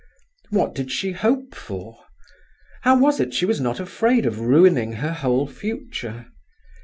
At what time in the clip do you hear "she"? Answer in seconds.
0.91-1.11, 3.35-3.45